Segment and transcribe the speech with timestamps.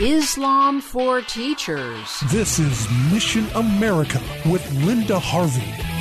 [0.00, 2.20] Islam for Teachers.
[2.30, 5.91] This is Mission America with Linda Harvey.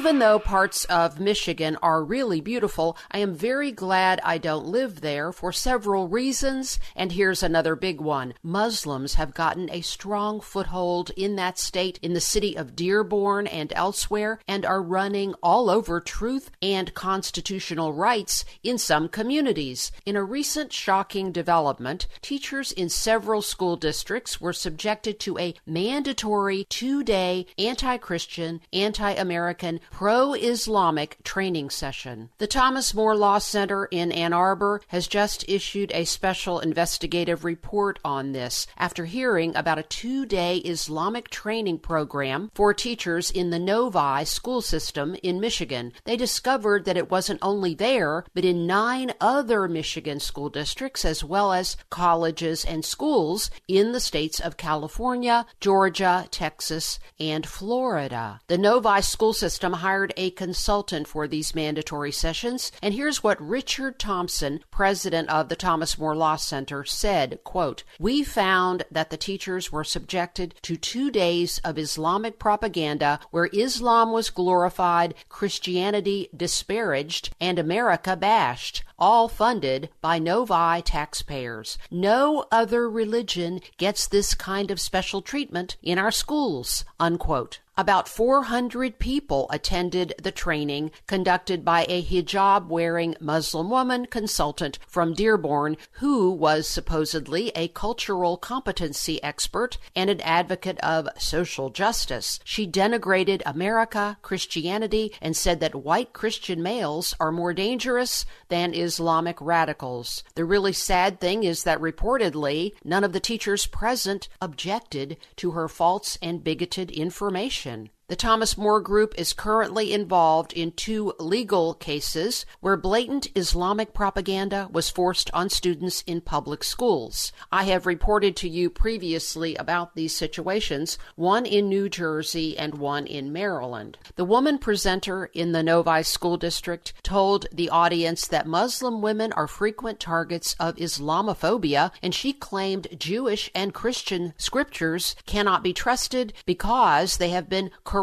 [0.00, 5.02] Even though parts of Michigan are really beautiful, I am very glad I don't live
[5.02, 8.32] there for several reasons, and here's another big one.
[8.42, 13.74] Muslims have gotten a strong foothold in that state, in the city of Dearborn and
[13.76, 19.92] elsewhere, and are running all over truth and constitutional rights in some communities.
[20.06, 26.64] In a recent shocking development, teachers in several school districts were subjected to a mandatory
[26.70, 32.30] two day anti Christian, anti American pro Islamic training session.
[32.38, 37.98] The Thomas More Law Center in Ann Arbor has just issued a special investigative report
[38.04, 43.58] on this after hearing about a two day Islamic training program for teachers in the
[43.58, 45.92] Novi school system in Michigan.
[46.04, 51.24] They discovered that it wasn't only there, but in nine other Michigan school districts, as
[51.24, 58.40] well as colleges and schools in the states of California, Georgia, Texas, and Florida.
[58.46, 63.98] The Novi school system hired a consultant for these mandatory sessions, and here's what Richard
[63.98, 69.72] Thompson, president of the Thomas More Law Center, said, quote, "We found that the teachers
[69.72, 77.58] were subjected to 2 days of Islamic propaganda where Islam was glorified, Christianity disparaged, and
[77.58, 81.78] America bashed." all funded by Novi taxpayers.
[81.90, 86.84] No other religion gets this kind of special treatment in our schools.
[87.00, 87.60] Unquote.
[87.76, 95.14] About 400 people attended the training conducted by a hijab wearing Muslim woman consultant from
[95.14, 102.38] Dearborn who was supposedly a cultural competency expert and an advocate of social justice.
[102.44, 109.40] She denigrated America, Christianity, and said that white Christian males are more dangerous than Islamic
[109.40, 110.22] radicals.
[110.34, 115.66] The really sad thing is that reportedly none of the teachers present objected to her
[115.66, 121.74] false and bigoted information action the Thomas More Group is currently involved in two legal
[121.74, 127.30] cases where blatant Islamic propaganda was forced on students in public schools.
[127.52, 133.06] I have reported to you previously about these situations, one in New Jersey and one
[133.06, 133.96] in Maryland.
[134.16, 139.46] The woman presenter in the Novi School District told the audience that Muslim women are
[139.46, 147.18] frequent targets of Islamophobia, and she claimed Jewish and Christian scriptures cannot be trusted because
[147.18, 147.99] they have been corrupted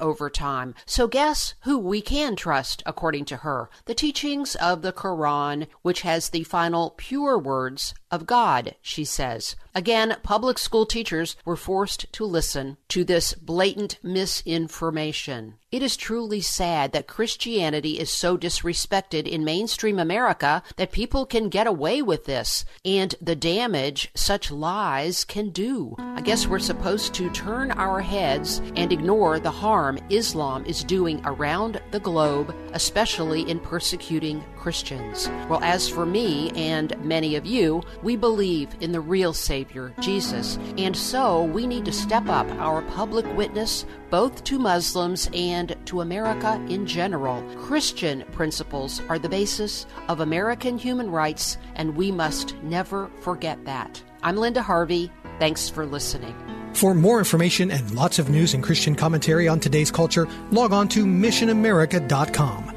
[0.00, 0.74] over time.
[0.86, 3.70] So guess who we can trust, according to her?
[3.86, 9.56] The teachings of the Quran, which has the final pure words of God, she says.
[9.74, 15.54] Again, public school teachers were forced to listen to this blatant misinformation.
[15.70, 21.48] It is truly sad that Christianity is so disrespected in mainstream America that people can
[21.48, 25.94] get away with this and the damage such lies can do.
[26.00, 31.20] I guess we're supposed to turn our heads and ignore the harm Islam is doing
[31.24, 35.28] around the globe, especially in persecuting Christians.
[35.48, 40.58] Well, as for me and many of you, we believe in the real Savior, Jesus,
[40.76, 46.02] and so we need to step up our public witness both to Muslims and to
[46.02, 47.42] America in general.
[47.56, 54.02] Christian principles are the basis of American human rights, and we must never forget that.
[54.22, 55.10] I'm Linda Harvey.
[55.38, 56.34] Thanks for listening.
[56.74, 60.88] For more information and lots of news and Christian commentary on today's culture, log on
[60.88, 62.76] to missionamerica.com.